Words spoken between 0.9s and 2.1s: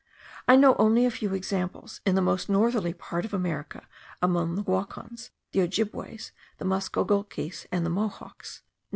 a few examples